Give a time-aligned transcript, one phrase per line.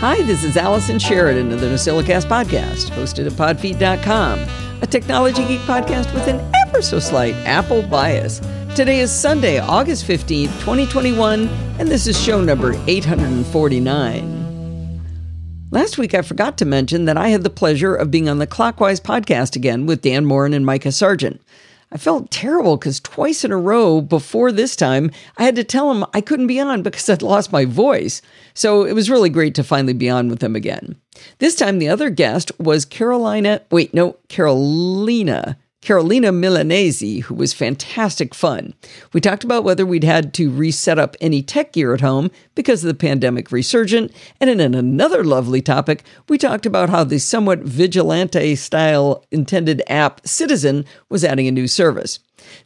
[0.00, 4.46] Hi, this is Allison Sheridan of the NosillaCast podcast, hosted at podfeet.com,
[4.82, 8.40] a technology geek podcast with an ever so slight Apple bias.
[8.76, 11.48] Today is Sunday, August 15th, 2021,
[11.78, 15.00] and this is show number 849.
[15.70, 18.46] Last week, I forgot to mention that I had the pleasure of being on the
[18.46, 21.40] Clockwise podcast again with Dan Moren and Micah Sargent.
[21.92, 25.90] I felt terrible because twice in a row before this time, I had to tell
[25.90, 28.22] him I couldn't be on because I'd lost my voice.
[28.54, 30.96] So it was really great to finally be on with them again.
[31.38, 38.34] This time, the other guest was Carolina, wait, no, Carolina Carolina Milanesi, who was fantastic
[38.34, 38.74] fun.
[39.12, 42.82] We talked about whether we'd had to reset up any tech gear at home because
[42.82, 44.10] of the pandemic resurgent.
[44.40, 50.26] And in another lovely topic, we talked about how the somewhat vigilante style intended app
[50.26, 52.18] Citizen was adding a new service.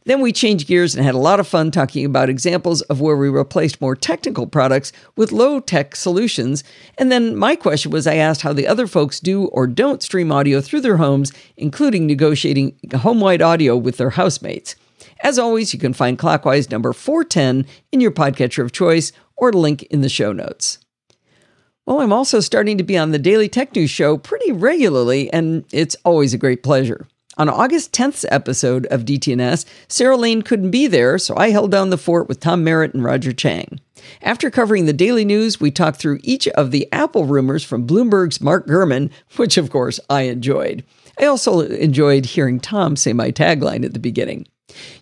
[0.05, 3.17] Then we changed gears and had a lot of fun talking about examples of where
[3.17, 6.63] we replaced more technical products with low tech solutions.
[6.97, 10.31] And then my question was I asked how the other folks do or don't stream
[10.31, 14.75] audio through their homes, including negotiating home wide audio with their housemates.
[15.23, 19.83] As always, you can find Clockwise number 410 in your podcatcher of choice or link
[19.83, 20.79] in the show notes.
[21.85, 25.65] Well, I'm also starting to be on the Daily Tech News Show pretty regularly, and
[25.71, 27.07] it's always a great pleasure.
[27.41, 31.89] On August 10th's episode of DTNS, Sarah Lane couldn't be there, so I held down
[31.89, 33.79] the fort with Tom Merritt and Roger Chang.
[34.21, 38.41] After covering the daily news, we talked through each of the Apple rumors from Bloomberg's
[38.41, 40.83] Mark Gurman, which of course I enjoyed.
[41.19, 44.45] I also enjoyed hearing Tom say my tagline at the beginning.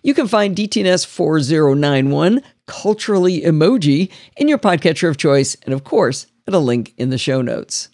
[0.02, 6.26] You can find DTNS 4091, culturally emoji, in your podcatcher of choice, and of course,
[6.48, 7.90] at a link in the show notes.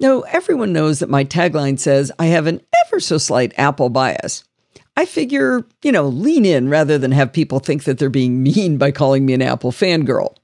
[0.00, 4.44] Now, everyone knows that my tagline says I have an ever so slight Apple bias.
[4.96, 8.78] I figure, you know, lean in rather than have people think that they're being mean
[8.78, 10.36] by calling me an Apple fangirl.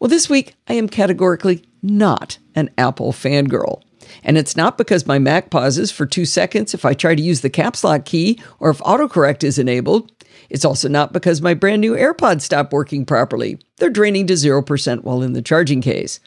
[0.00, 3.82] Well, this week I am categorically not an Apple fangirl.
[4.24, 7.42] And it's not because my Mac pauses for two seconds if I try to use
[7.42, 10.10] the caps lock key or if autocorrect is enabled.
[10.50, 13.58] It's also not because my brand new AirPods stop working properly.
[13.76, 16.20] They're draining to 0% while in the charging case.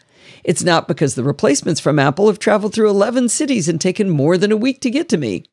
[0.44, 4.36] It's not because the replacements from Apple have traveled through 11 cities and taken more
[4.36, 5.44] than a week to get to me.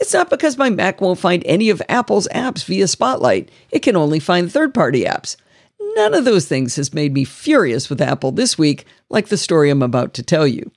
[0.00, 3.96] It's not because my Mac won't find any of Apple's apps via Spotlight, it can
[3.96, 5.36] only find third party apps.
[5.96, 9.70] None of those things has made me furious with Apple this week, like the story
[9.70, 10.70] I'm about to tell you.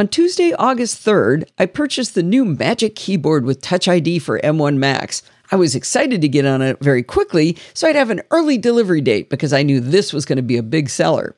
[0.00, 4.76] On Tuesday, August 3rd, I purchased the new Magic Keyboard with Touch ID for M1
[4.76, 5.22] Macs.
[5.50, 9.00] I was excited to get on it very quickly, so I'd have an early delivery
[9.00, 11.34] date because I knew this was going to be a big seller.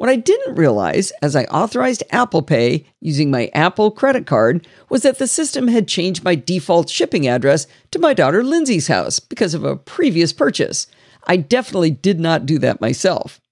[0.00, 5.02] What I didn't realize as I authorized Apple Pay using my Apple credit card was
[5.02, 9.52] that the system had changed my default shipping address to my daughter Lindsay's house because
[9.52, 10.86] of a previous purchase.
[11.26, 13.42] I definitely did not do that myself.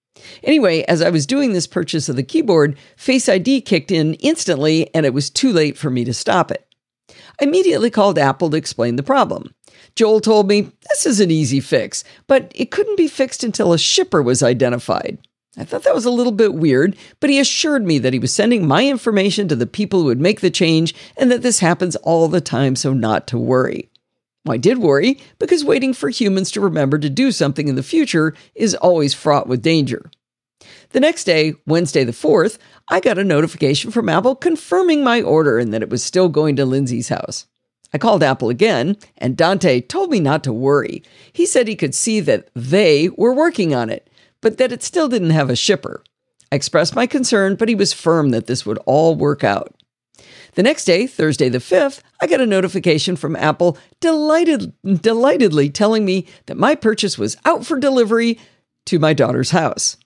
[0.42, 4.88] Anyway, as I was doing this purchase of the keyboard, Face ID kicked in instantly
[4.94, 6.66] and it was too late for me to stop it.
[7.38, 9.54] I immediately called Apple to explain the problem.
[9.96, 13.78] Joel told me this is an easy fix, but it couldn't be fixed until a
[13.78, 15.18] shipper was identified.
[15.58, 18.32] I thought that was a little bit weird, but he assured me that he was
[18.32, 21.96] sending my information to the people who would make the change and that this happens
[21.96, 23.90] all the time, so not to worry.
[24.44, 27.82] Well, I did worry because waiting for humans to remember to do something in the
[27.82, 30.10] future is always fraught with danger.
[30.90, 32.58] The next day, Wednesday the 4th,
[32.88, 36.54] I got a notification from Apple confirming my order and that it was still going
[36.56, 37.46] to Lindsay's house.
[37.92, 41.02] I called Apple again, and Dante told me not to worry.
[41.32, 44.07] He said he could see that they were working on it
[44.40, 46.02] but that it still didn't have a shipper.
[46.50, 49.74] I expressed my concern, but he was firm that this would all work out.
[50.54, 56.04] The next day, Thursday the 5th, I got a notification from Apple delighted, delightedly telling
[56.04, 58.38] me that my purchase was out for delivery
[58.86, 59.96] to my daughter's house.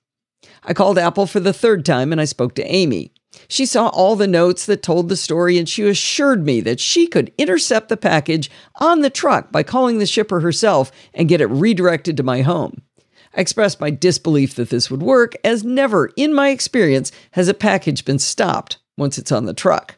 [0.64, 3.12] I called Apple for the third time and I spoke to Amy.
[3.49, 7.06] She saw all the notes that told the story and she assured me that she
[7.06, 11.47] could intercept the package on the truck by calling the shipper herself and get it
[11.47, 12.82] redirected to my home.
[13.34, 17.54] I expressed my disbelief that this would work, as never in my experience has a
[17.54, 19.96] package been stopped once it's on the truck.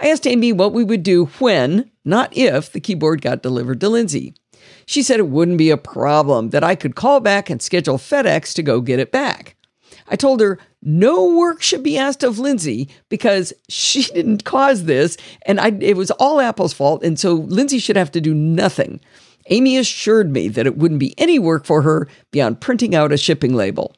[0.00, 3.88] I asked Amy what we would do when, not if, the keyboard got delivered to
[3.88, 4.34] Lindsay.
[4.86, 8.54] She said it wouldn't be a problem, that I could call back and schedule FedEx
[8.54, 9.56] to go get it back.
[10.06, 15.16] I told her no work should be asked of Lindsay because she didn't cause this
[15.46, 17.02] and I, it was all Apple's fault.
[17.02, 19.00] And so Lindsay should have to do nothing.
[19.50, 23.16] Amy assured me that it wouldn't be any work for her beyond printing out a
[23.16, 23.94] shipping label.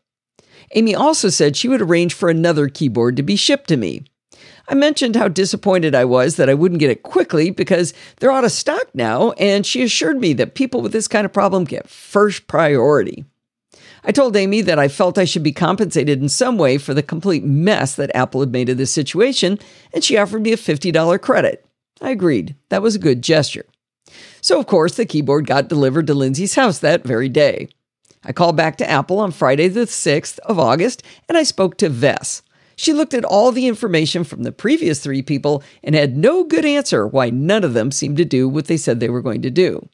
[0.75, 4.05] Amy also said she would arrange for another keyboard to be shipped to me.
[4.69, 8.45] I mentioned how disappointed I was that I wouldn't get it quickly because they're out
[8.45, 11.89] of stock now, and she assured me that people with this kind of problem get
[11.89, 13.25] first priority.
[14.03, 17.03] I told Amy that I felt I should be compensated in some way for the
[17.03, 19.59] complete mess that Apple had made of this situation,
[19.93, 21.65] and she offered me a $50 credit.
[22.01, 22.57] I agreed.
[22.69, 23.67] That was a good gesture.
[24.47, 27.69] So, of course, the keyboard got delivered to Lindsay's house that very day.
[28.23, 31.91] I called back to Apple on Friday, the 6th of August, and I spoke to
[31.91, 32.43] Vess.
[32.77, 36.65] She looked at all the information from the previous three people and had no good
[36.65, 39.51] answer why none of them seemed to do what they said they were going to
[39.51, 39.89] do.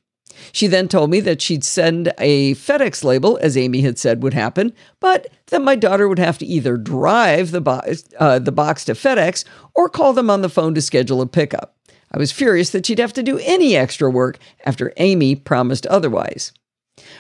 [0.52, 4.34] She then told me that she'd send a FedEx label, as Amy had said would
[4.34, 7.81] happen, but that my daughter would have to either drive the, bo-
[8.19, 11.75] uh, the box to FedEx or call them on the phone to schedule a pickup.
[12.12, 16.53] I was furious that she'd have to do any extra work after Amy promised otherwise.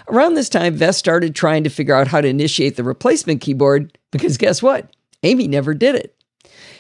[0.08, 3.96] Around this time, Vess started trying to figure out how to initiate the replacement keyboard
[4.10, 4.90] because guess what?
[5.22, 6.14] Amy never did it.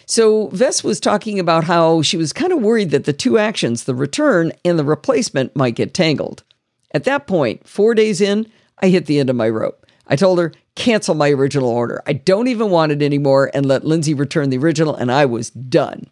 [0.04, 3.84] So Vess was talking about how she was kind of worried that the two actions,
[3.84, 6.42] the return and the replacement, might get tangled.
[6.92, 8.46] At that point, four days in,
[8.78, 9.86] I hit the end of my rope.
[10.06, 12.02] I told her, cancel my original order.
[12.06, 15.50] I don't even want it anymore and let Lindsay return the original, and I was
[15.50, 16.10] done.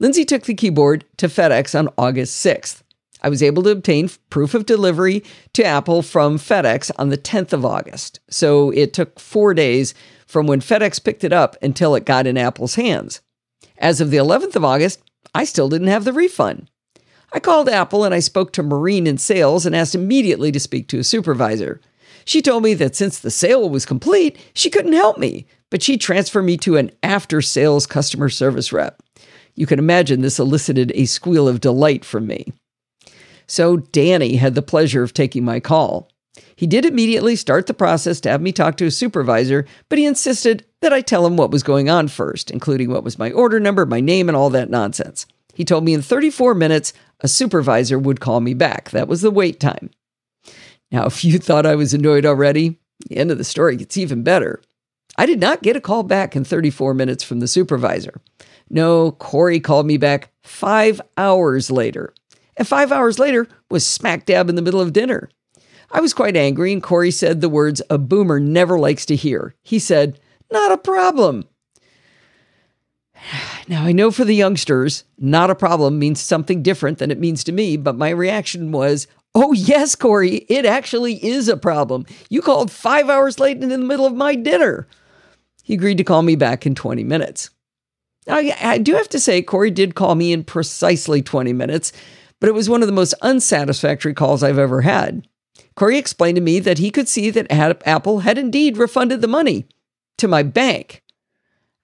[0.00, 2.80] Lindsay took the keyboard to FedEx on August 6th.
[3.22, 7.52] I was able to obtain proof of delivery to Apple from FedEx on the 10th
[7.52, 8.18] of August.
[8.30, 9.92] So it took four days
[10.26, 13.20] from when FedEx picked it up until it got in Apple's hands.
[13.76, 15.02] As of the 11th of August,
[15.34, 16.70] I still didn't have the refund.
[17.30, 20.88] I called Apple and I spoke to Marine in sales and asked immediately to speak
[20.88, 21.78] to a supervisor.
[22.24, 25.98] She told me that since the sale was complete, she couldn't help me, but she
[25.98, 29.02] transferred me to an after sales customer service rep.
[29.54, 32.52] You can imagine this elicited a squeal of delight from me.
[33.46, 36.08] So Danny had the pleasure of taking my call.
[36.54, 40.06] He did immediately start the process to have me talk to a supervisor, but he
[40.06, 43.58] insisted that I tell him what was going on first, including what was my order
[43.58, 45.26] number, my name, and all that nonsense.
[45.54, 48.90] He told me in 34 minutes a supervisor would call me back.
[48.90, 49.90] That was the wait time.
[50.90, 54.22] Now, if you thought I was annoyed already, the end of the story gets even
[54.22, 54.62] better.
[55.16, 58.20] I did not get a call back in 34 minutes from the supervisor.
[58.70, 62.14] No, Corey called me back five hours later
[62.60, 65.30] and five hours later was smack dab in the middle of dinner.
[65.90, 69.54] I was quite angry, and Corey said the words a boomer never likes to hear.
[69.62, 70.20] He said,
[70.52, 71.46] Not a problem.
[73.66, 77.42] Now, I know for the youngsters, not a problem means something different than it means
[77.44, 82.04] to me, but my reaction was, Oh, yes, Corey, it actually is a problem.
[82.28, 84.86] You called five hours late and in the middle of my dinner.
[85.62, 87.50] He agreed to call me back in 20 minutes.
[88.30, 91.92] I, I do have to say, Corey did call me in precisely 20 minutes,
[92.40, 95.26] but it was one of the most unsatisfactory calls I've ever had.
[95.76, 99.66] Corey explained to me that he could see that Apple had indeed refunded the money
[100.18, 101.02] to my bank.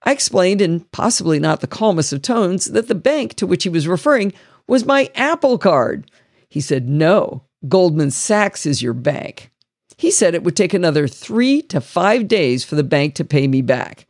[0.03, 3.69] I explained, in possibly not the calmest of tones, that the bank to which he
[3.69, 4.33] was referring
[4.67, 6.09] was my Apple card.
[6.49, 9.51] He said, No, Goldman Sachs is your bank.
[9.97, 13.47] He said it would take another three to five days for the bank to pay
[13.47, 14.06] me back.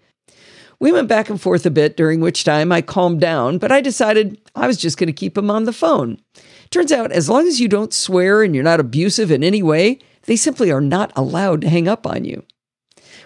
[0.79, 3.81] We went back and forth a bit, during which time I calmed down, but I
[3.81, 6.19] decided I was just going to keep him on the phone.
[6.69, 9.99] Turns out, as long as you don't swear and you're not abusive in any way,
[10.23, 12.43] they simply are not allowed to hang up on you.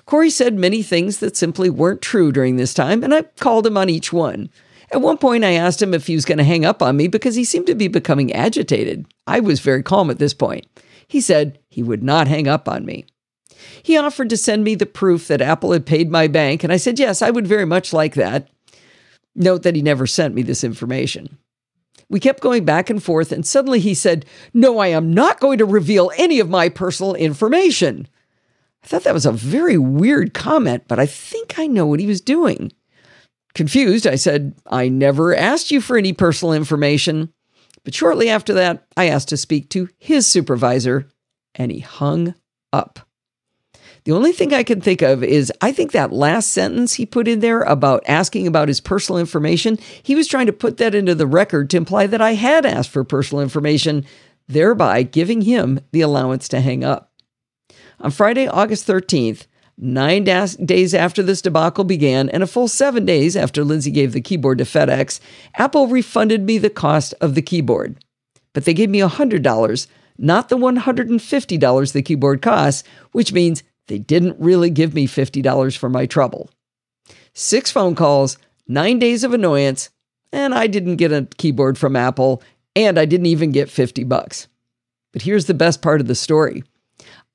[0.05, 3.77] Corey said many things that simply weren't true during this time, and I called him
[3.77, 4.49] on each one.
[4.91, 7.07] At one point, I asked him if he was going to hang up on me
[7.07, 9.05] because he seemed to be becoming agitated.
[9.27, 10.67] I was very calm at this point.
[11.07, 13.05] He said he would not hang up on me.
[13.83, 16.77] He offered to send me the proof that Apple had paid my bank, and I
[16.77, 18.47] said, yes, I would very much like that.
[19.35, 21.37] Note that he never sent me this information.
[22.09, 25.59] We kept going back and forth, and suddenly he said, No, I am not going
[25.59, 28.05] to reveal any of my personal information.
[28.83, 32.07] I thought that was a very weird comment, but I think I know what he
[32.07, 32.73] was doing.
[33.53, 37.31] Confused, I said, I never asked you for any personal information.
[37.85, 41.07] But shortly after that, I asked to speak to his supervisor,
[41.55, 42.35] and he hung
[42.73, 42.99] up.
[44.03, 47.27] The only thing I can think of is I think that last sentence he put
[47.27, 51.13] in there about asking about his personal information, he was trying to put that into
[51.13, 54.05] the record to imply that I had asked for personal information,
[54.47, 57.11] thereby giving him the allowance to hang up.
[57.99, 59.45] On Friday, August 13th,
[59.77, 64.21] nine days after this debacle began and a full seven days after Lindsay gave the
[64.21, 65.19] keyboard to FedEx,
[65.55, 68.03] Apple refunded me the cost of the keyboard.
[68.53, 74.39] But they gave me $100, not the $150 the keyboard costs, which means they didn't
[74.39, 76.49] really give me $50 for my trouble.
[77.33, 79.89] Six phone calls, nine days of annoyance,
[80.31, 82.41] and I didn't get a keyboard from Apple,
[82.73, 84.47] and I didn't even get 50 bucks.
[85.11, 86.63] But here's the best part of the story.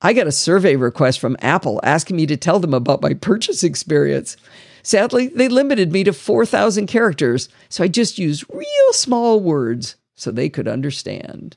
[0.01, 3.63] I got a survey request from Apple asking me to tell them about my purchase
[3.63, 4.35] experience.
[4.81, 10.31] Sadly, they limited me to 4,000 characters, so I just used real small words so
[10.31, 11.55] they could understand.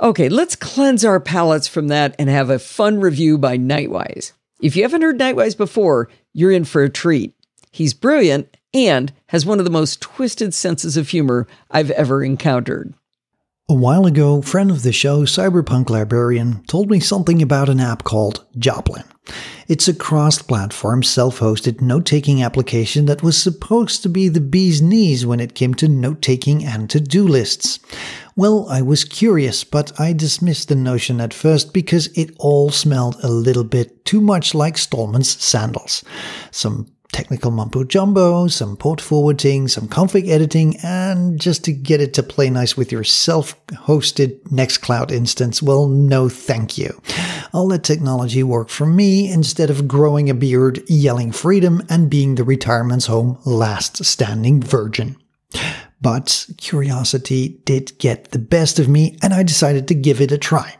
[0.00, 4.32] Okay, let's cleanse our palates from that and have a fun review by Nightwise.
[4.60, 7.34] If you haven't heard Nightwise before, you're in for a treat.
[7.70, 12.94] He's brilliant and has one of the most twisted senses of humor I've ever encountered.
[13.68, 18.04] A while ago, friend of the show, Cyberpunk Librarian, told me something about an app
[18.04, 19.02] called Joplin.
[19.66, 24.40] It's a cross platform, self hosted note taking application that was supposed to be the
[24.40, 27.80] bee's knees when it came to note taking and to do lists.
[28.38, 33.16] Well, I was curious, but I dismissed the notion at first because it all smelled
[33.22, 36.04] a little bit too much like Stallman's sandals.
[36.50, 42.12] Some technical mumbo jumbo, some port forwarding, some config editing, and just to get it
[42.12, 47.00] to play nice with your self hosted Nextcloud instance, well, no thank you.
[47.54, 52.34] I'll let technology work for me instead of growing a beard, yelling freedom, and being
[52.34, 55.16] the retirement's home last standing virgin.
[56.00, 60.38] But curiosity did get the best of me, and I decided to give it a
[60.38, 60.76] try.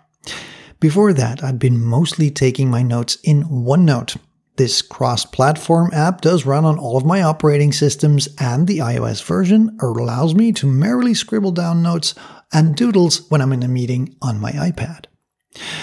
[0.78, 4.18] Before that, I'd been mostly taking my notes in OneNote.
[4.56, 9.22] This cross platform app does run on all of my operating systems, and the iOS
[9.22, 12.14] version allows me to merrily scribble down notes
[12.52, 15.06] and doodles when I'm in a meeting on my iPad.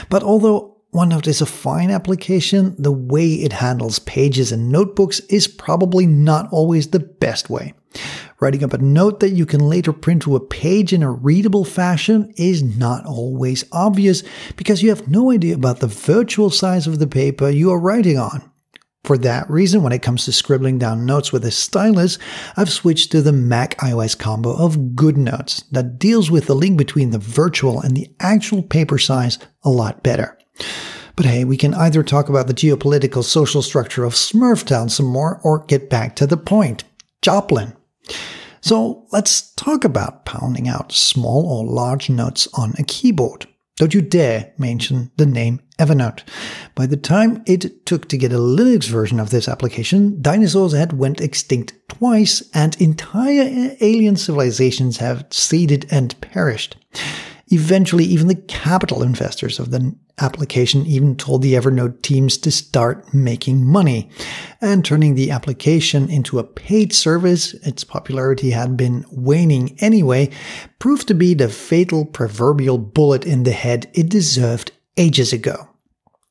[0.10, 5.48] But although OneNote is a fine application, the way it handles pages and notebooks is
[5.48, 7.74] probably not always the best way.
[8.44, 11.64] Writing up a note that you can later print to a page in a readable
[11.64, 14.22] fashion is not always obvious
[14.58, 18.18] because you have no idea about the virtual size of the paper you are writing
[18.18, 18.42] on.
[19.06, 22.18] For that reason, when it comes to scribbling down notes with a stylus,
[22.58, 27.12] I've switched to the Mac iOS combo of GoodNotes that deals with the link between
[27.12, 30.38] the virtual and the actual paper size a lot better.
[31.16, 35.40] But hey, we can either talk about the geopolitical social structure of Smurftown some more
[35.46, 36.84] or get back to the point.
[37.22, 37.78] Joplin.
[38.62, 43.46] So let's talk about pounding out small or large notes on a keyboard.
[43.78, 46.22] Don't you dare mention the name Evernote.
[46.76, 50.94] By the time it took to get a Linux version of this application, dinosaurs had
[50.94, 56.78] went extinct twice and entire alien civilizations have seeded and perished.
[57.54, 63.14] Eventually, even the capital investors of the application even told the Evernote teams to start
[63.14, 64.10] making money.
[64.60, 70.32] And turning the application into a paid service, its popularity had been waning anyway,
[70.80, 75.70] proved to be the fatal proverbial bullet in the head it deserved ages ago.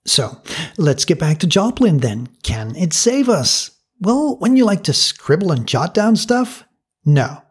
[0.05, 0.43] So,
[0.77, 2.31] let's get back to Joplin then.
[2.43, 3.71] Can it save us?
[4.01, 6.65] Well, when you like to scribble and jot down stuff?
[7.05, 7.43] No.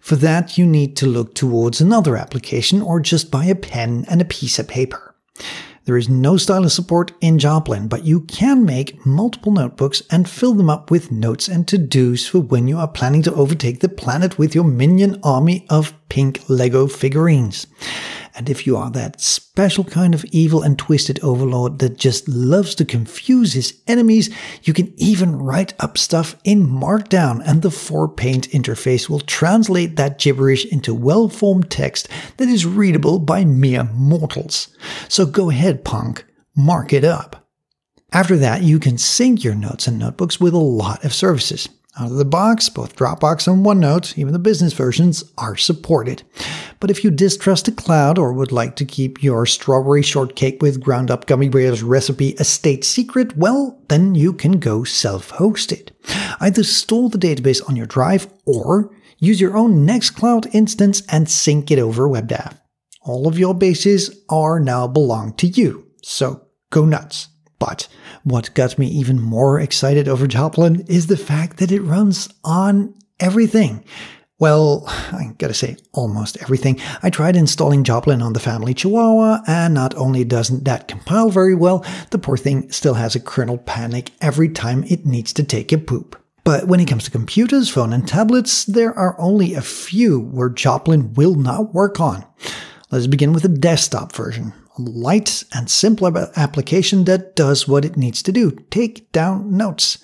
[0.00, 4.20] For that, you need to look towards another application or just buy a pen and
[4.20, 5.14] a piece of paper.
[5.88, 10.52] There is no stylus support in Joplin, but you can make multiple notebooks and fill
[10.52, 14.38] them up with notes and to-dos for when you are planning to overtake the planet
[14.38, 17.66] with your minion army of pink Lego figurines.
[18.38, 22.76] And if you are that special kind of evil and twisted overlord that just loves
[22.76, 28.48] to confuse his enemies, you can even write up stuff in Markdown and the 4Paint
[28.50, 34.68] interface will translate that gibberish into well-formed text that is readable by mere mortals.
[35.08, 37.44] So go ahead, punk, mark it up.
[38.12, 41.68] After that, you can sync your notes and notebooks with a lot of services.
[42.00, 46.22] Out of the box, both Dropbox and OneNote, even the business versions, are supported.
[46.78, 50.80] But if you distrust the cloud or would like to keep your strawberry shortcake with
[50.80, 55.90] ground up gummy bears recipe a state secret, well, then you can go self hosted.
[56.38, 61.72] Either store the database on your drive or use your own Nextcloud instance and sync
[61.72, 62.56] it over WebDAV.
[63.02, 67.26] All of your bases are now belong to you, so go nuts.
[67.58, 67.88] But
[68.24, 72.94] what got me even more excited over Joplin is the fact that it runs on
[73.20, 73.84] everything.
[74.40, 76.80] Well, I gotta say, almost everything.
[77.02, 81.56] I tried installing Joplin on the family Chihuahua, and not only doesn't that compile very
[81.56, 85.72] well, the poor thing still has a kernel panic every time it needs to take
[85.72, 86.22] a poop.
[86.44, 90.48] But when it comes to computers, phone, and tablets, there are only a few where
[90.48, 92.24] Joplin will not work on.
[92.90, 96.06] Let's begin with the desktop version light and simple
[96.36, 99.98] application that does what it needs to do take down notes.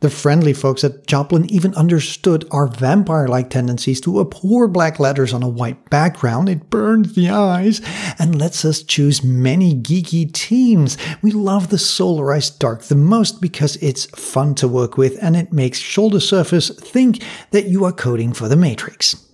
[0.00, 5.34] The friendly folks at Joplin even understood our vampire like tendencies to abhor black letters
[5.34, 6.48] on a white background.
[6.48, 7.82] It burns the eyes
[8.18, 10.96] and lets us choose many geeky themes.
[11.20, 15.52] We love the Solarized Dark the most because it's fun to work with and it
[15.52, 19.29] makes Shoulder Surface think that you are coding for the Matrix.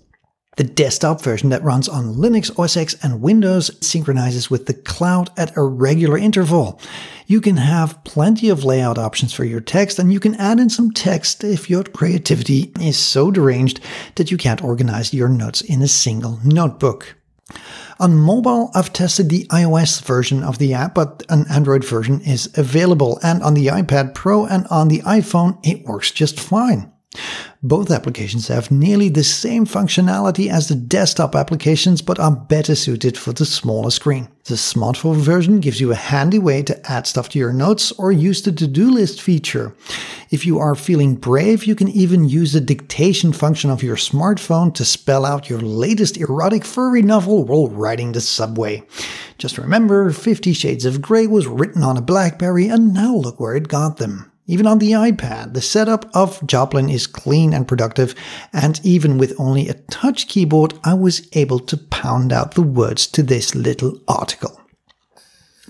[0.57, 5.29] The desktop version that runs on Linux, OS X, and Windows synchronizes with the cloud
[5.37, 6.81] at a regular interval.
[7.27, 10.71] You can have plenty of layout options for your text, and you can add in
[10.71, 13.81] some text if your creativity is so deranged
[14.15, 17.17] that you can't organize your notes in a single notebook.
[18.01, 22.51] On mobile, I've tested the iOS version of the app, but an Android version is
[22.57, 23.21] available.
[23.23, 26.93] And on the iPad Pro and on the iPhone, it works just fine.
[27.63, 33.19] Both applications have nearly the same functionality as the desktop applications, but are better suited
[33.19, 34.29] for the smaller screen.
[34.45, 38.13] The smartphone version gives you a handy way to add stuff to your notes or
[38.13, 39.75] use the to-do list feature.
[40.31, 44.73] If you are feeling brave, you can even use the dictation function of your smartphone
[44.75, 48.85] to spell out your latest erotic furry novel while riding the subway.
[49.39, 53.57] Just remember, Fifty Shades of Grey was written on a Blackberry and now look where
[53.57, 54.31] it got them.
[54.49, 58.15] Even on the iPad, the setup of Joplin is clean and productive,
[58.53, 63.09] and even with only a touch keyboard, I was able to pound out the words
[63.09, 64.61] to this little article.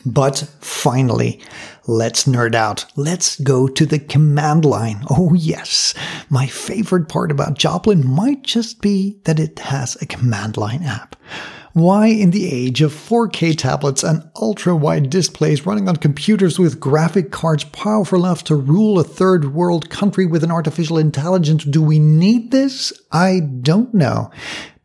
[0.05, 1.41] But finally,
[1.87, 2.85] let's nerd out.
[2.97, 5.05] Let's go to the command line.
[5.11, 5.95] Oh, yes.
[6.29, 11.17] My favorite part about Joplin might just be that it has a command line app.
[11.77, 16.81] Why, in the age of 4K tablets and ultra wide displays running on computers with
[16.81, 21.83] graphic cards powerful enough to rule a third world country with an artificial intelligence, do
[21.83, 22.95] we need this?
[23.13, 24.31] I don't know.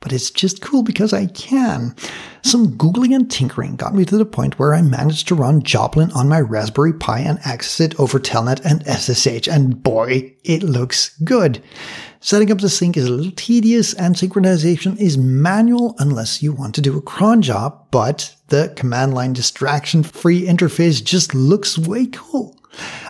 [0.01, 1.95] But it's just cool because I can.
[2.41, 6.12] Some googling and tinkering got me to the point where I managed to run Joplin
[6.12, 11.17] on my Raspberry Pi and access it over Telnet and SSH, and boy, it looks
[11.19, 11.63] good.
[12.24, 16.75] Setting up the sync is a little tedious and synchronization is manual unless you want
[16.75, 22.06] to do a cron job, but the command line distraction free interface just looks way
[22.06, 22.56] cool.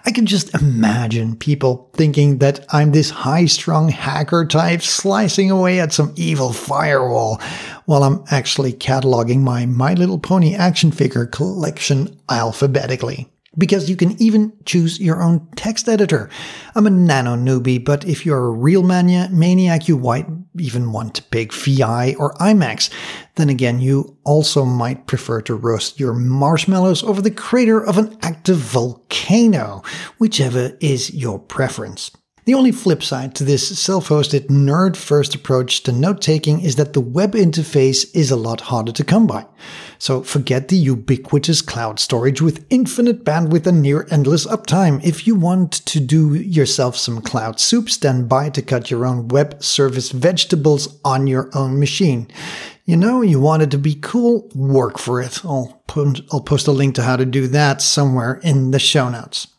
[0.06, 5.82] I can just imagine people thinking that I'm this high strung hacker type slicing away
[5.82, 7.42] at some evil firewall
[7.88, 14.22] while I'm actually cataloging my My Little Pony action figure collection alphabetically because you can
[14.22, 16.30] even choose your own text editor.
[16.74, 20.26] I'm a nano newbie, but if you're a real mania- maniac, you might
[20.58, 22.90] even want to pick VI or Emacs.
[23.36, 28.18] Then again, you also might prefer to roast your marshmallows over the crater of an
[28.22, 29.84] active volcano,
[30.18, 32.12] whichever is your preference.
[32.46, 36.76] The only flip side to this self hosted nerd first approach to note taking is
[36.76, 39.46] that the web interface is a lot harder to come by.
[40.02, 45.00] So forget the ubiquitous cloud storage with infinite bandwidth and near endless uptime.
[45.04, 49.28] If you want to do yourself some cloud soup, stand by to cut your own
[49.28, 52.28] web service vegetables on your own machine.
[52.84, 55.46] You know, you want it to be cool, work for it.
[55.46, 59.08] I'll, put, I'll post a link to how to do that somewhere in the show
[59.08, 59.50] notes.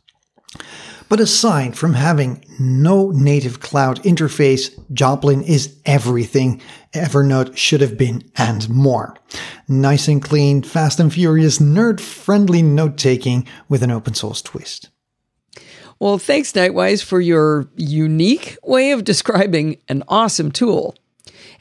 [1.13, 6.63] But aside from having no native cloud interface, Joplin is everything
[6.95, 9.19] Evernote should have been and more.
[9.69, 14.89] Nice and clean, fast and furious, nerd friendly note taking with an open source twist.
[15.99, 20.95] Well, thanks, Nightwise, for your unique way of describing an awesome tool.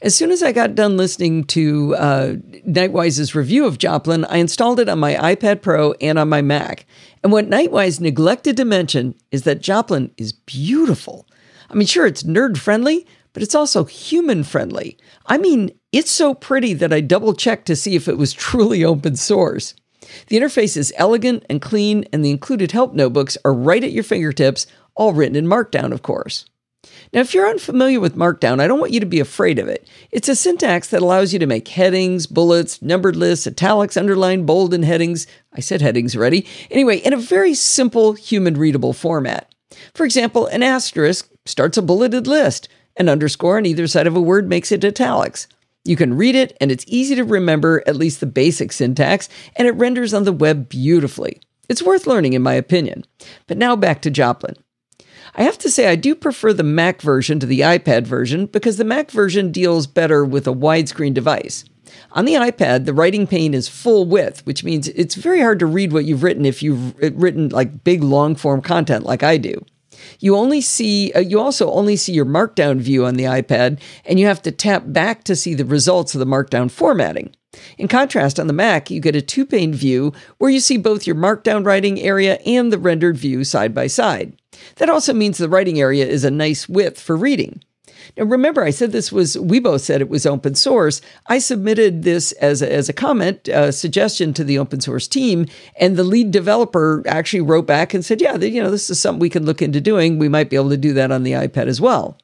[0.02, 2.34] As soon as I got done listening to uh,
[2.66, 6.86] Nightwise's review of Joplin, I installed it on my iPad Pro and on my Mac.
[7.22, 11.28] And what Nightwise neglected to mention is that Joplin is beautiful.
[11.70, 14.98] I mean, sure, it's nerd friendly, but it's also human friendly.
[15.26, 18.84] I mean, it's so pretty that I double checked to see if it was truly
[18.84, 19.74] open source.
[20.26, 24.02] The interface is elegant and clean, and the included help notebooks are right at your
[24.02, 26.46] fingertips, all written in Markdown, of course.
[27.12, 29.88] Now, if you're unfamiliar with Markdown, I don't want you to be afraid of it.
[30.10, 34.72] It's a syntax that allows you to make headings, bullets, numbered lists, italics, underline, bold,
[34.72, 35.26] and headings.
[35.52, 36.46] I said headings already.
[36.70, 39.52] Anyway, in a very simple, human readable format.
[39.94, 42.68] For example, an asterisk starts a bulleted list.
[42.96, 45.48] An underscore on either side of a word makes it italics.
[45.84, 49.66] You can read it, and it's easy to remember at least the basic syntax, and
[49.66, 51.40] it renders on the web beautifully.
[51.68, 53.04] It's worth learning, in my opinion.
[53.46, 54.56] But now back to Joplin.
[55.34, 58.76] I have to say, I do prefer the Mac version to the iPad version because
[58.76, 61.64] the Mac version deals better with a widescreen device.
[62.12, 65.66] On the iPad, the writing pane is full width, which means it's very hard to
[65.66, 69.64] read what you've written if you've written like big long form content like I do.
[70.20, 74.18] You only see uh, you also only see your markdown view on the iPad and
[74.18, 77.34] you have to tap back to see the results of the markdown formatting.
[77.76, 81.06] In contrast, on the Mac, you get a two pane view where you see both
[81.06, 84.36] your markdown writing area and the rendered view side by side.
[84.76, 87.62] That also means the writing area is a nice width for reading.
[88.16, 91.00] Now, remember, I said this was, we both said it was open source.
[91.26, 95.46] I submitted this as a, as a comment, a suggestion to the open source team,
[95.76, 99.20] and the lead developer actually wrote back and said, yeah, you know, this is something
[99.20, 100.18] we can look into doing.
[100.18, 102.18] We might be able to do that on the iPad as well.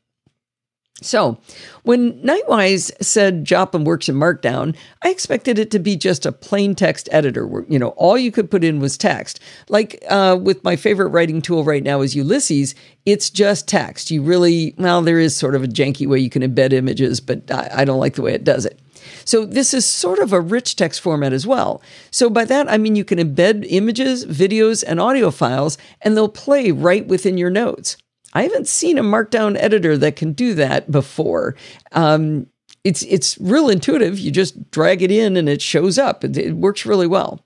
[1.00, 1.38] So,
[1.84, 6.74] when Nightwise said Joplin works in Markdown, I expected it to be just a plain
[6.74, 9.38] text editor where, you know, all you could put in was text.
[9.68, 12.74] Like uh, with my favorite writing tool right now is Ulysses,
[13.06, 14.10] it's just text.
[14.10, 17.48] You really, well, there is sort of a janky way you can embed images, but
[17.48, 18.80] I, I don't like the way it does it.
[19.24, 21.80] So this is sort of a rich text format as well.
[22.10, 26.28] So by that, I mean you can embed images, videos, and audio files, and they'll
[26.28, 27.96] play right within your notes.
[28.32, 31.54] I haven't seen a Markdown editor that can do that before.
[31.92, 32.46] Um,
[32.84, 34.18] it's it's real intuitive.
[34.18, 36.24] You just drag it in and it shows up.
[36.24, 37.44] It, it works really well.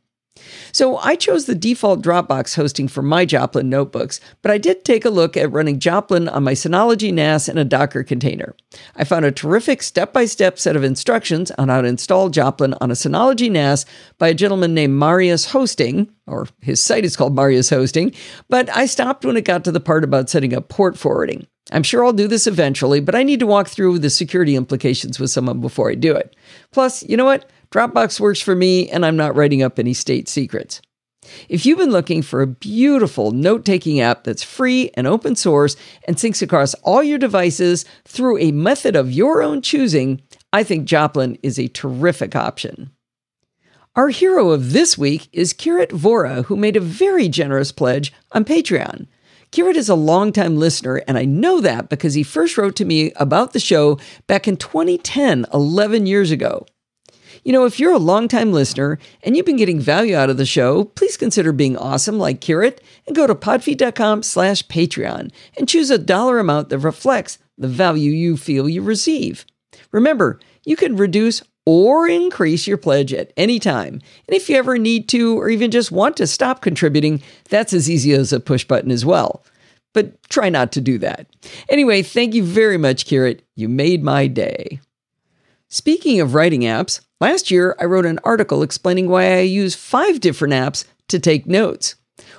[0.72, 5.04] So I chose the default Dropbox hosting for my Joplin notebooks, but I did take
[5.04, 8.54] a look at running Joplin on my Synology NAS in a Docker container.
[8.96, 12.94] I found a terrific step-by-step set of instructions on how to install Joplin on a
[12.94, 13.84] Synology NAS
[14.18, 18.14] by a gentleman named Marius Hosting, or his site is called Marius Hosting,
[18.48, 21.46] but I stopped when it got to the part about setting up port forwarding.
[21.70, 25.18] I'm sure I'll do this eventually, but I need to walk through the security implications
[25.18, 26.34] with someone before I do it.
[26.72, 27.48] Plus, you know what?
[27.72, 30.82] Dropbox works for me, and I'm not writing up any state secrets.
[31.48, 35.74] If you've been looking for a beautiful note taking app that's free and open source
[36.06, 40.20] and syncs across all your devices through a method of your own choosing,
[40.52, 42.90] I think Joplin is a terrific option.
[43.96, 48.44] Our hero of this week is Kirit Vora, who made a very generous pledge on
[48.44, 49.06] Patreon.
[49.50, 53.12] Kirit is a longtime listener, and I know that because he first wrote to me
[53.16, 56.66] about the show back in 2010, 11 years ago.
[57.44, 60.46] You know, if you're a longtime listener and you've been getting value out of the
[60.46, 65.90] show, please consider being awesome like Kirit and go to podfeet.com slash Patreon and choose
[65.90, 69.44] a dollar amount that reflects the value you feel you receive.
[69.90, 73.94] Remember, you can reduce or increase your pledge at any time.
[74.28, 77.90] And if you ever need to or even just want to stop contributing, that's as
[77.90, 79.44] easy as a push button as well.
[79.94, 81.26] But try not to do that.
[81.68, 83.40] Anyway, thank you very much, Kirit.
[83.56, 84.80] You made my day.
[85.68, 90.18] Speaking of writing apps, last year I wrote an article explaining why I use five
[90.18, 91.94] different apps to take notes.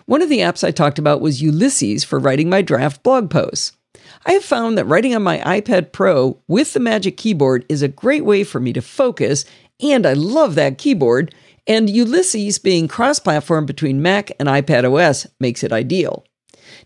[0.07, 3.71] One of the apps I talked about was Ulysses for writing my draft blog posts.
[4.25, 7.87] I have found that writing on my iPad Pro with the Magic Keyboard is a
[7.87, 9.45] great way for me to focus,
[9.81, 11.33] and I love that keyboard,
[11.65, 16.25] and Ulysses being cross platform between Mac and iPad OS makes it ideal.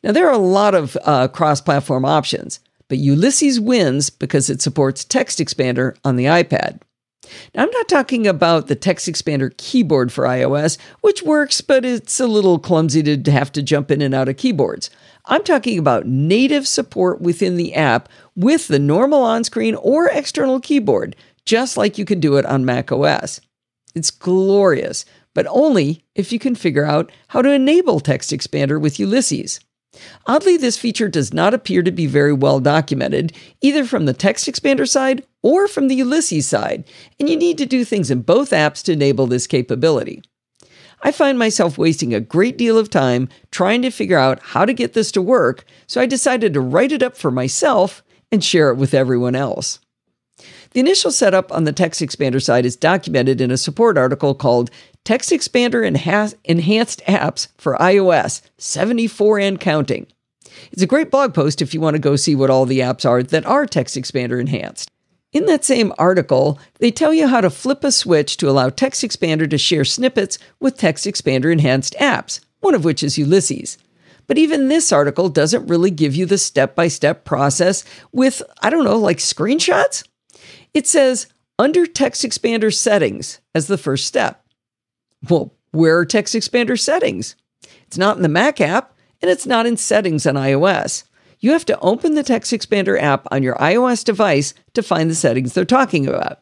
[0.03, 4.61] Now, there are a lot of uh, cross platform options but Ulysses wins because it
[4.61, 6.79] supports Text Expander on the iPad.
[7.53, 12.19] Now, I'm not talking about the Text Expander keyboard for iOS, which works, but it's
[12.19, 14.89] a little clumsy to have to jump in and out of keyboards.
[15.25, 20.59] I'm talking about native support within the app with the normal on screen or external
[20.59, 23.41] keyboard, just like you can do it on macOS.
[23.93, 28.99] It's glorious, but only if you can figure out how to enable Text Expander with
[28.99, 29.59] Ulysses.
[30.25, 34.45] Oddly, this feature does not appear to be very well documented, either from the text
[34.47, 36.83] expander side or from the Ulysses side,
[37.17, 40.21] and you need to do things in both apps to enable this capability.
[41.03, 44.73] I find myself wasting a great deal of time trying to figure out how to
[44.73, 48.71] get this to work, so I decided to write it up for myself and share
[48.71, 49.79] it with everyone else.
[50.71, 54.69] The initial setup on the Text Expander side is documented in a support article called
[55.05, 55.81] Text Expander
[56.43, 60.07] Enhanced Apps for iOS 74 and Counting.
[60.73, 63.09] It's a great blog post if you want to go see what all the apps
[63.09, 64.91] are that are Text Expander enhanced.
[65.33, 69.03] In that same article, they tell you how to flip a switch to allow Text
[69.03, 73.77] Expander to share snippets with Text Expander enhanced apps, one of which is Ulysses.
[74.27, 78.69] But even this article doesn't really give you the step by step process with, I
[78.69, 80.07] don't know, like screenshots?
[80.73, 81.27] It says
[81.59, 84.45] under Text Expander settings as the first step.
[85.29, 87.35] Well, where are Text Expander settings?
[87.85, 91.03] It's not in the Mac app and it's not in settings on iOS.
[91.39, 95.15] You have to open the Text Expander app on your iOS device to find the
[95.15, 96.39] settings they're talking about.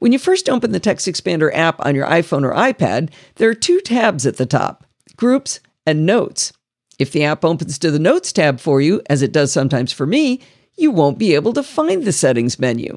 [0.00, 3.54] When you first open the Text Expander app on your iPhone or iPad, there are
[3.54, 6.52] two tabs at the top Groups and Notes.
[6.98, 10.06] If the app opens to the Notes tab for you, as it does sometimes for
[10.06, 10.40] me,
[10.76, 12.96] you won't be able to find the settings menu.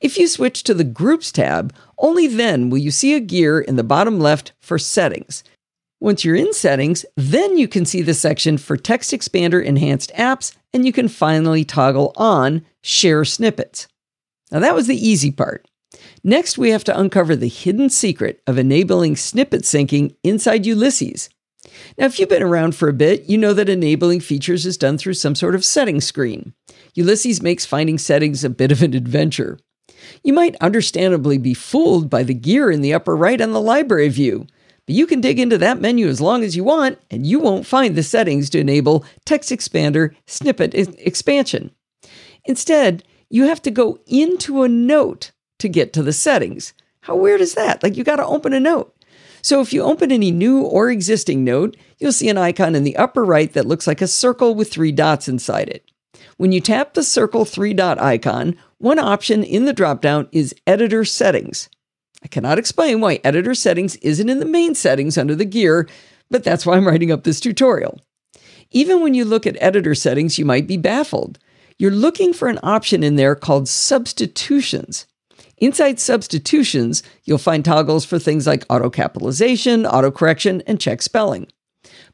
[0.00, 3.76] If you switch to the Groups tab, only then will you see a gear in
[3.76, 5.42] the bottom left for Settings.
[6.02, 10.56] Once you're in Settings, then you can see the section for Text Expander Enhanced Apps,
[10.72, 13.86] and you can finally toggle on Share Snippets.
[14.50, 15.68] Now, that was the easy part.
[16.24, 21.28] Next, we have to uncover the hidden secret of enabling snippet syncing inside Ulysses.
[21.98, 24.96] Now, if you've been around for a bit, you know that enabling features is done
[24.96, 26.54] through some sort of settings screen.
[26.94, 29.58] Ulysses makes finding settings a bit of an adventure.
[30.24, 34.08] You might understandably be fooled by the gear in the upper right on the library
[34.08, 34.46] view,
[34.92, 37.94] you can dig into that menu as long as you want, and you won't find
[37.94, 41.70] the settings to enable Text Expander snippet expansion.
[42.44, 46.72] Instead, you have to go into a note to get to the settings.
[47.02, 47.82] How weird is that?
[47.82, 48.94] Like you got to open a note.
[49.42, 52.96] So if you open any new or existing note, you'll see an icon in the
[52.96, 55.90] upper right that looks like a circle with three dots inside it.
[56.36, 61.04] When you tap the circle three dot icon, one option in the dropdown is Editor
[61.04, 61.68] Settings.
[62.22, 65.88] I cannot explain why Editor Settings isn't in the main settings under the gear,
[66.30, 68.00] but that's why I'm writing up this tutorial.
[68.70, 71.38] Even when you look at Editor Settings, you might be baffled.
[71.78, 75.06] You're looking for an option in there called Substitutions.
[75.58, 81.48] Inside Substitutions, you'll find toggles for things like auto capitalization, auto correction, and check spelling.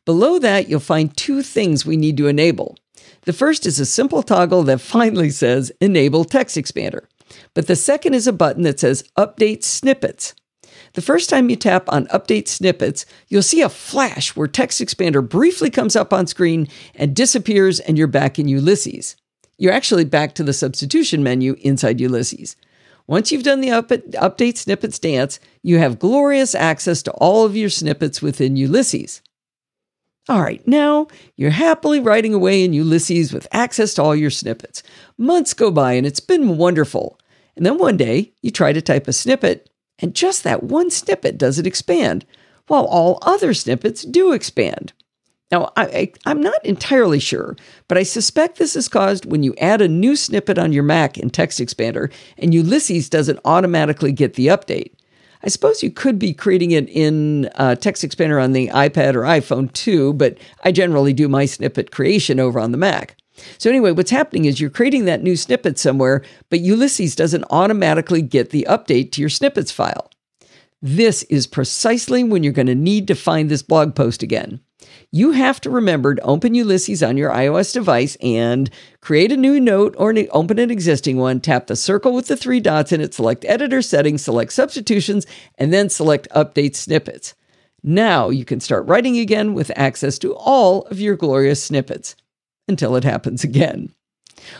[0.04, 2.76] Below that, you'll find two things we need to enable.
[3.22, 7.06] The first is a simple toggle that finally says Enable Text Expander,
[7.54, 10.34] but the second is a button that says Update Snippets.
[10.92, 15.26] The first time you tap on Update Snippets, you'll see a flash where Text Expander
[15.26, 19.16] briefly comes up on screen and disappears, and you're back in Ulysses.
[19.58, 22.56] You're actually back to the substitution menu inside Ulysses.
[23.06, 27.56] Once you've done the up- Update Snippets dance, you have glorious access to all of
[27.56, 29.22] your snippets within Ulysses.
[30.28, 34.82] All right, now you're happily writing away in Ulysses with access to all your snippets.
[35.16, 37.15] Months go by and it's been wonderful.
[37.56, 41.38] And then one day you try to type a snippet, and just that one snippet
[41.38, 42.26] doesn't expand,
[42.66, 44.92] while all other snippets do expand.
[45.52, 49.80] Now, I, am not entirely sure, but I suspect this is caused when you add
[49.80, 54.48] a new snippet on your Mac in Text Expander and Ulysses doesn't automatically get the
[54.48, 54.92] update.
[55.44, 59.20] I suppose you could be creating it in uh, Text Expander on the iPad or
[59.20, 63.16] iPhone too, but I generally do my snippet creation over on the Mac.
[63.58, 68.22] So, anyway, what's happening is you're creating that new snippet somewhere, but Ulysses doesn't automatically
[68.22, 70.10] get the update to your snippets file.
[70.82, 74.60] This is precisely when you're going to need to find this blog post again
[75.10, 78.70] you have to remember to open Ulysses on your iOS device and
[79.00, 81.40] create a new note or open an existing one.
[81.40, 85.72] Tap the circle with the three dots in it, select Editor Settings, select Substitutions, and
[85.72, 87.34] then select Update Snippets.
[87.82, 92.16] Now you can start writing again with access to all of your glorious snippets
[92.68, 93.92] until it happens again.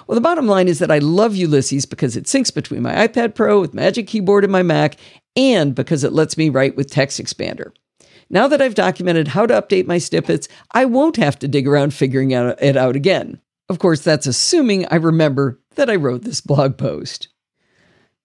[0.06, 3.34] Well, the bottom line is that I love Ulysses because it syncs between my iPad
[3.34, 4.96] Pro with Magic Keyboard and my Mac,
[5.36, 7.72] and because it lets me write with Text Expander.
[8.28, 11.94] Now that I've documented how to update my snippets, I won't have to dig around
[11.94, 13.40] figuring it out again.
[13.68, 17.28] Of course, that's assuming I remember that I wrote this blog post.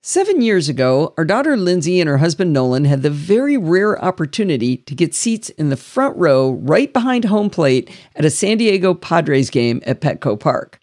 [0.03, 4.77] Seven years ago, our daughter Lindsay and her husband Nolan had the very rare opportunity
[4.77, 8.95] to get seats in the front row right behind home plate at a San Diego
[8.95, 10.79] Padres game at Petco Park.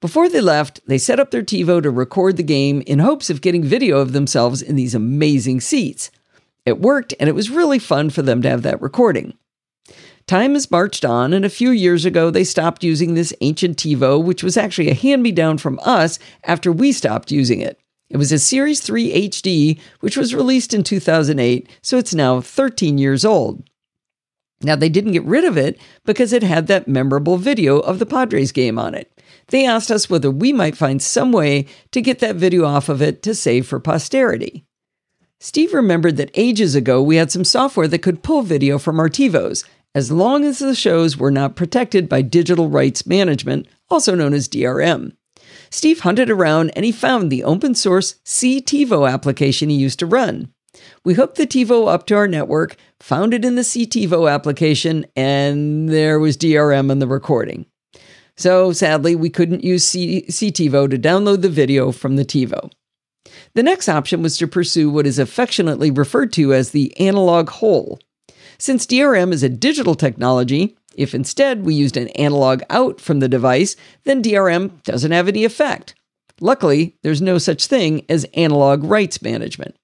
[0.00, 3.42] Before they left, they set up their TiVo to record the game in hopes of
[3.42, 6.10] getting video of themselves in these amazing seats.
[6.64, 9.34] It worked, and it was really fun for them to have that recording.
[10.26, 14.24] Time has marched on, and a few years ago, they stopped using this ancient TiVo,
[14.24, 17.78] which was actually a hand me down from us after we stopped using it.
[18.14, 22.96] It was a Series 3 HD, which was released in 2008, so it's now 13
[22.96, 23.68] years old.
[24.62, 28.06] Now, they didn't get rid of it because it had that memorable video of the
[28.06, 29.10] Padres game on it.
[29.48, 33.02] They asked us whether we might find some way to get that video off of
[33.02, 34.64] it to save for posterity.
[35.40, 39.08] Steve remembered that ages ago we had some software that could pull video from our
[39.08, 44.34] TiVos, as long as the shows were not protected by digital rights management, also known
[44.34, 45.16] as DRM.
[45.74, 50.48] Steve hunted around and he found the open source CTivo application he used to run.
[51.04, 55.88] We hooked the TiVo up to our network, found it in the CTivo application, and
[55.88, 57.66] there was DRM on the recording.
[58.36, 62.70] So sadly, we couldn't use C- CTivo to download the video from the TiVo.
[63.54, 67.98] The next option was to pursue what is affectionately referred to as the analog hole.
[68.58, 73.28] Since DRM is a digital technology, if instead we used an analog out from the
[73.28, 75.94] device, then DRM doesn't have any effect.
[76.40, 79.76] Luckily, there's no such thing as analog rights management.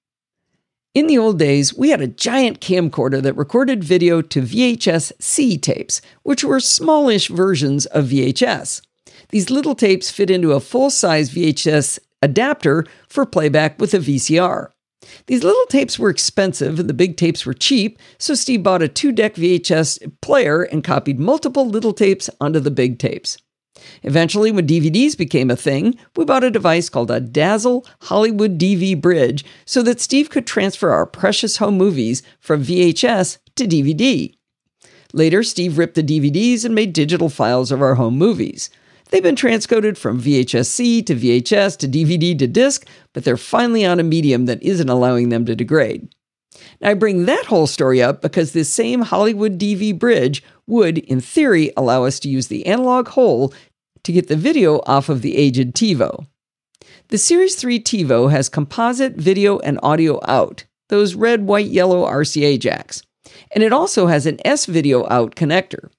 [0.93, 5.57] In the old days, we had a giant camcorder that recorded video to VHS C
[5.57, 8.81] tapes, which were smallish versions of VHS.
[9.29, 14.71] These little tapes fit into a full size VHS adapter for playback with a VCR.
[15.27, 18.87] These little tapes were expensive and the big tapes were cheap, so Steve bought a
[18.87, 23.37] two deck VHS player and copied multiple little tapes onto the big tapes.
[24.03, 29.01] Eventually, when DVDs became a thing, we bought a device called a Dazzle Hollywood DV
[29.01, 34.35] Bridge so that Steve could transfer our precious home movies from VHS to DVD.
[35.13, 38.69] Later, Steve ripped the DVDs and made digital files of our home movies.
[39.11, 43.99] They've been transcoded from VHS-C to VHS to DVD to disc, but they're finally on
[43.99, 46.15] a medium that isn't allowing them to degrade.
[46.79, 51.19] Now, I bring that whole story up because this same Hollywood DV bridge would, in
[51.19, 53.53] theory, allow us to use the analog hole
[54.03, 56.25] to get the video off of the aged TiVo.
[57.09, 62.57] The Series 3 TiVo has composite video and audio out, those red, white, yellow RCA
[62.59, 63.03] jacks.
[63.53, 65.89] And it also has an S video out connector.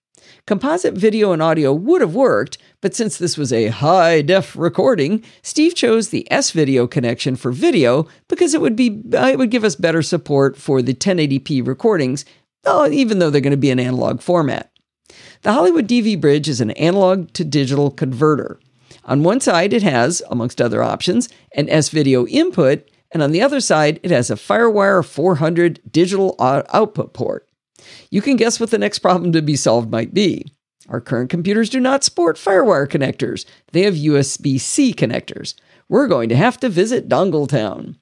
[0.44, 5.22] Composite video and audio would have worked, but since this was a high def recording,
[5.40, 9.52] Steve chose the S video connection for video because it would be uh, it would
[9.52, 12.24] give us better support for the 1080p recordings,
[12.66, 14.72] uh, even though they're going to be an analog format.
[15.42, 18.58] The Hollywood DV Bridge is an analog to digital converter.
[19.04, 23.42] On one side, it has, amongst other options, an S video input, and on the
[23.42, 27.46] other side, it has a Firewire 400 digital output port.
[28.10, 30.52] You can guess what the next problem to be solved might be.
[30.88, 35.54] Our current computers do not support Firewire connectors, they have USB C connectors.
[35.88, 37.96] We're going to have to visit Dongle Town.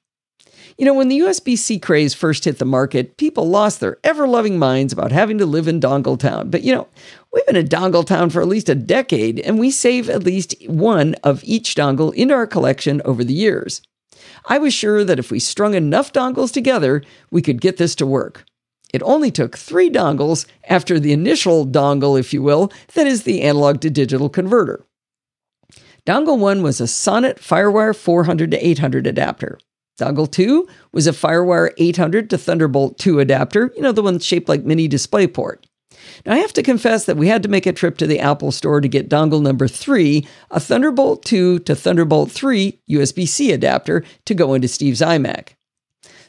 [0.77, 4.27] You know, when the USB C craze first hit the market, people lost their ever
[4.27, 6.49] loving minds about having to live in Dongle Town.
[6.49, 6.87] But you know,
[7.31, 10.55] we've been in Dongle Town for at least a decade, and we save at least
[10.67, 13.81] one of each dongle into our collection over the years.
[14.45, 18.05] I was sure that if we strung enough dongles together, we could get this to
[18.05, 18.45] work.
[18.93, 23.41] It only took three dongles after the initial dongle, if you will, that is the
[23.41, 24.85] analog to digital converter.
[26.05, 29.59] Dongle 1 was a Sonnet Firewire 400 to 800 adapter.
[29.99, 34.49] Dongle 2 was a Firewire 800 to Thunderbolt 2 adapter, you know, the one shaped
[34.49, 35.63] like mini DisplayPort.
[36.25, 38.51] Now, I have to confess that we had to make a trip to the Apple
[38.51, 44.03] store to get dongle number 3, a Thunderbolt 2 to Thunderbolt 3 USB C adapter
[44.25, 45.49] to go into Steve's iMac.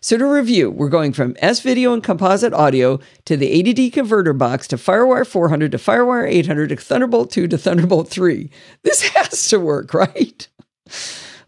[0.04, 4.32] So, to review, we're going from S video and composite audio to the ADD converter
[4.32, 8.50] box to Firewire 400 to Firewire 800 to Thunderbolt 2 to Thunderbolt 3.
[8.82, 10.48] This has to work, right?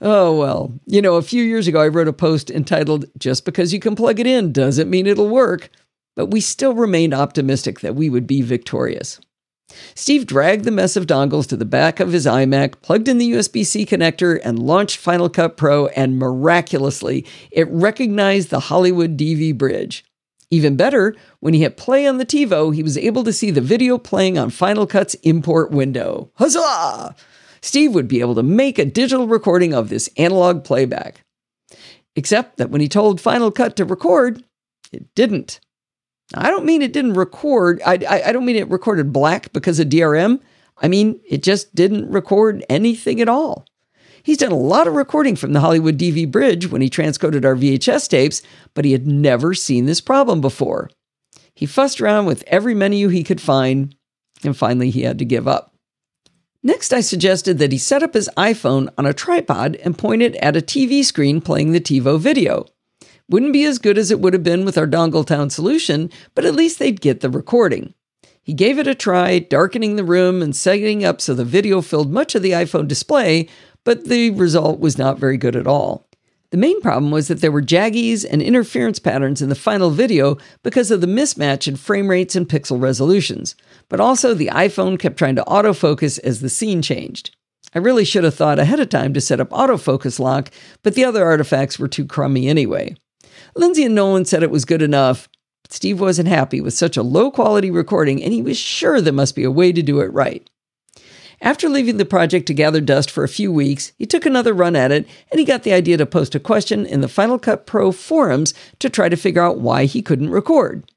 [0.00, 0.72] Oh, well.
[0.86, 3.96] You know, a few years ago, I wrote a post entitled, Just because you can
[3.96, 5.68] plug it in doesn't mean it'll work.
[6.14, 9.18] But we still remained optimistic that we would be victorious.
[9.94, 13.32] Steve dragged the mess of dongles to the back of his iMac, plugged in the
[13.32, 19.56] USB C connector, and launched Final Cut Pro, and miraculously, it recognized the Hollywood DV
[19.56, 20.04] bridge.
[20.50, 23.60] Even better, when he hit play on the TiVo, he was able to see the
[23.60, 26.30] video playing on Final Cut's import window.
[26.34, 27.16] Huzzah!
[27.60, 31.22] Steve would be able to make a digital recording of this analog playback.
[32.14, 34.44] Except that when he told Final Cut to record,
[34.92, 35.60] it didn't.
[36.32, 37.82] I don't mean it didn't record.
[37.84, 40.40] I, I, I, don't mean it recorded black because of DRM.
[40.78, 43.66] I mean, it just didn't record anything at all.
[44.22, 47.54] He's done a lot of recording from the Hollywood DV Bridge when he transcoded our
[47.54, 48.40] VHS tapes,
[48.72, 50.90] but he had never seen this problem before.
[51.54, 53.94] He fussed around with every menu he could find,
[54.42, 55.74] and finally he had to give up.
[56.62, 60.34] Next, I suggested that he set up his iPhone on a tripod and point it
[60.36, 62.64] at a TV screen playing the TiVo video.
[63.28, 66.54] Wouldn't be as good as it would have been with our Dongletown solution, but at
[66.54, 67.94] least they'd get the recording.
[68.42, 72.12] He gave it a try, darkening the room and setting up so the video filled
[72.12, 73.48] much of the iPhone display,
[73.82, 76.06] but the result was not very good at all.
[76.50, 80.36] The main problem was that there were jaggies and interference patterns in the final video
[80.62, 83.56] because of the mismatch in frame rates and pixel resolutions,
[83.88, 87.34] but also the iPhone kept trying to autofocus as the scene changed.
[87.74, 90.50] I really should have thought ahead of time to set up autofocus lock,
[90.82, 92.94] but the other artifacts were too crummy anyway.
[93.56, 95.28] Lindsay and Nolan said it was good enough,
[95.62, 99.12] but Steve wasn't happy with such a low quality recording, and he was sure there
[99.12, 100.48] must be a way to do it right.
[101.40, 104.76] After leaving the project to gather dust for a few weeks, he took another run
[104.76, 107.66] at it and he got the idea to post a question in the Final Cut
[107.66, 110.90] Pro forums to try to figure out why he couldn't record.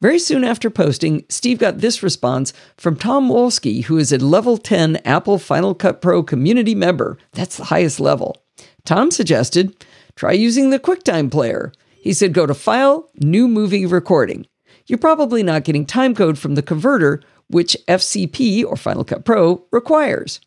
[0.00, 4.56] Very soon after posting, Steve got this response from Tom Wolski, who is a level
[4.56, 7.18] 10 Apple Final Cut Pro community member.
[7.32, 8.42] That's the highest level.
[8.84, 9.84] Tom suggested
[10.16, 11.72] try using the QuickTime player.
[12.02, 14.44] He said, go to File, New Movie Recording.
[14.86, 20.40] You're probably not getting timecode from the converter, which FCP or Final Cut Pro requires.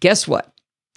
[0.00, 0.54] Guess what?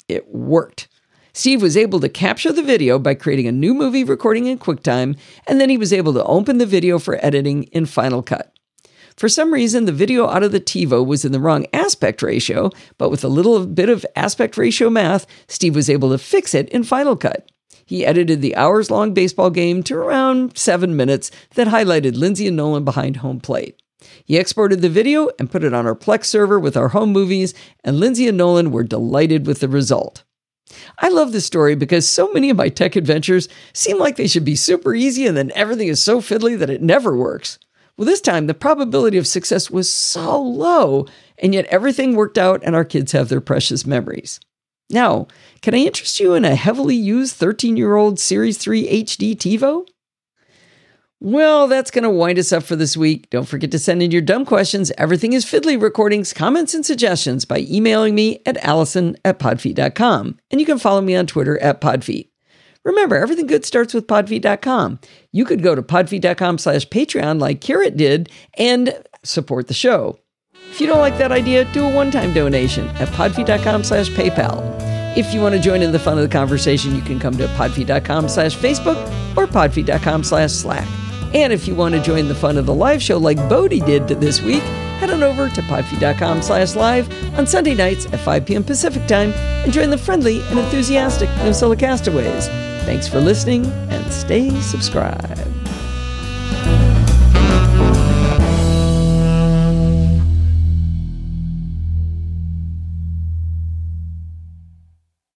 [0.08, 0.88] It worked.
[1.34, 5.18] Steve was able to capture the video by creating a new movie recording in QuickTime,
[5.46, 8.54] and then he was able to open the video for editing in Final Cut.
[9.18, 12.70] For some reason, the video out of the TiVo was in the wrong aspect ratio,
[12.98, 16.70] but with a little bit of aspect ratio math, Steve was able to fix it
[16.70, 17.52] in Final Cut.
[17.86, 22.58] He edited the hours long baseball game to around seven minutes that highlighted Lindsay and
[22.58, 23.82] Nolan behind home plate.
[24.24, 27.54] He exported the video and put it on our Plex server with our home movies,
[27.84, 30.24] and Lindsay and Nolan were delighted with the result.
[30.98, 34.46] I love this story because so many of my tech adventures seem like they should
[34.46, 37.60] be super easy and then everything is so fiddly that it never works.
[37.98, 41.06] Well, this time the probability of success was so low,
[41.38, 44.40] and yet everything worked out and our kids have their precious memories.
[44.90, 45.28] Now,
[45.62, 49.86] can I interest you in a heavily used 13 year old Series 3 HD TiVo?
[51.22, 53.30] Well, that's going to wind us up for this week.
[53.30, 54.92] Don't forget to send in your dumb questions.
[54.98, 60.38] Everything is Fiddly recordings, comments, and suggestions by emailing me at allison at podfeet.com.
[60.52, 62.30] And you can follow me on Twitter at podfeet.
[62.84, 65.00] Remember, everything good starts with podfeet.com.
[65.32, 70.20] You could go to podfeet.com slash Patreon like Carrot did and support the show.
[70.76, 74.60] If you don't like that idea, do a one-time donation at podfeet.com slash PayPal.
[75.16, 77.48] If you want to join in the fun of the conversation, you can come to
[77.48, 78.98] podfeet.com slash Facebook
[79.38, 80.86] or podfeet.com slash Slack.
[81.34, 84.10] And if you want to join the fun of the live show like Bodie did
[84.10, 84.64] this week,
[85.00, 87.08] head on over to podfeet.com slash live
[87.40, 88.64] on Sunday nights at 5 p.m.
[88.66, 92.48] Pacific time and join the friendly and enthusiastic NosillaCastaways.
[92.84, 95.55] Thanks for listening and stay subscribed.